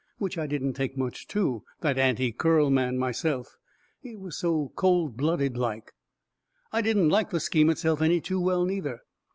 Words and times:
Which 0.17 0.35
I 0.35 0.47
didn't 0.47 0.73
take 0.73 0.97
much 0.97 1.27
to 1.27 1.63
that 1.81 1.99
Anti 1.99 2.31
Curl 2.31 2.71
man 2.71 2.97
myself; 2.97 3.59
he 4.01 4.15
was 4.15 4.35
so 4.35 4.71
cold 4.75 5.15
blooded 5.15 5.57
like. 5.57 5.91
I 6.73 6.81
didn't 6.81 7.09
like 7.09 7.29
the 7.29 7.39
scheme 7.39 7.69
itself 7.69 8.01
any 8.01 8.19
too 8.19 8.39
well, 8.39 8.65
neither. 8.65 9.03